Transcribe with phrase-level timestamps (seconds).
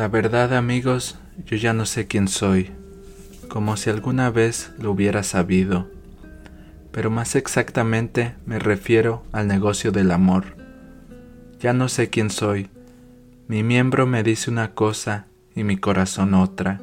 [0.00, 2.70] La verdad, amigos, yo ya no sé quién soy,
[3.50, 5.90] como si alguna vez lo hubiera sabido,
[6.90, 10.56] pero más exactamente me refiero al negocio del amor.
[11.58, 12.70] Ya no sé quién soy,
[13.46, 16.80] mi miembro me dice una cosa y mi corazón otra.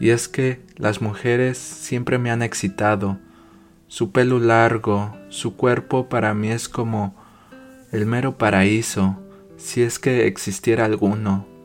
[0.00, 3.18] Y es que las mujeres siempre me han excitado,
[3.88, 7.14] su pelo largo, su cuerpo para mí es como
[7.92, 9.18] el mero paraíso,
[9.58, 11.59] si es que existiera alguno.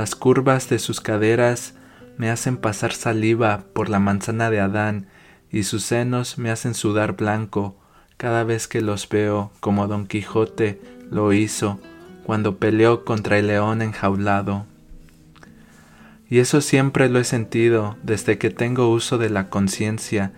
[0.00, 1.74] Las curvas de sus caderas
[2.16, 5.08] me hacen pasar saliva por la manzana de Adán
[5.52, 7.76] y sus senos me hacen sudar blanco
[8.16, 11.78] cada vez que los veo como Don Quijote lo hizo
[12.24, 14.64] cuando peleó contra el león enjaulado.
[16.30, 20.32] Y eso siempre lo he sentido desde que tengo uso de la conciencia,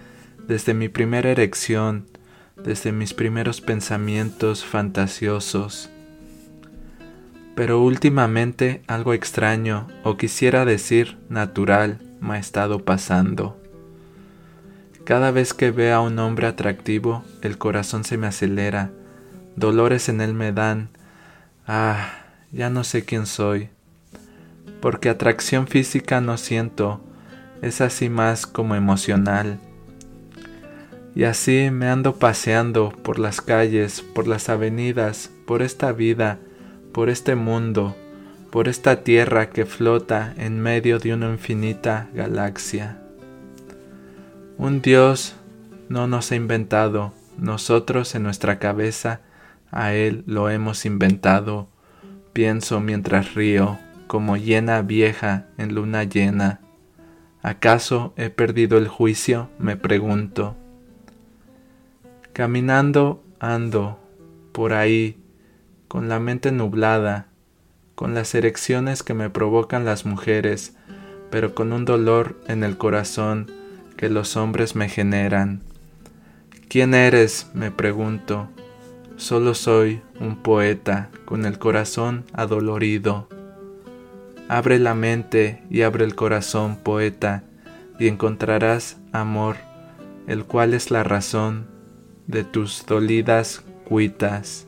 [0.48, 2.09] desde mi primera erección,
[2.56, 5.89] desde mis primeros pensamientos fantasiosos.
[7.55, 13.58] Pero últimamente algo extraño, o quisiera decir natural, me ha estado pasando.
[15.05, 18.91] Cada vez que veo a un hombre atractivo, el corazón se me acelera,
[19.56, 20.91] dolores en él me dan.
[21.67, 22.08] Ah,
[22.53, 23.69] ya no sé quién soy.
[24.80, 27.00] Porque atracción física no siento,
[27.62, 29.58] es así más como emocional.
[31.14, 36.39] Y así me ando paseando por las calles, por las avenidas, por esta vida,
[36.93, 37.97] por este mundo,
[38.51, 42.98] por esta tierra que flota en medio de una infinita galaxia.
[44.59, 45.35] Un Dios
[45.89, 49.20] no nos ha inventado, nosotros en nuestra cabeza
[49.70, 51.69] a Él lo hemos inventado,
[52.33, 56.61] pienso mientras río, como llena vieja en luna llena.
[57.43, 59.48] ¿Acaso he perdido el juicio?
[59.59, 60.57] me pregunto.
[62.35, 63.98] Caminando ando
[64.53, 65.22] por ahí
[65.93, 67.27] con la mente nublada,
[67.95, 70.75] con las erecciones que me provocan las mujeres,
[71.31, 73.51] pero con un dolor en el corazón
[73.98, 75.61] que los hombres me generan.
[76.70, 77.51] ¿Quién eres?
[77.52, 78.48] me pregunto.
[79.19, 83.29] Solo soy un poeta con el corazón adolorido.
[84.48, 87.45] Abre la mente y abre el corazón, poeta,
[87.98, 89.57] y encontrarás amor,
[90.27, 91.67] el cual es la razón
[92.29, 94.67] de tus dolidas cuitas.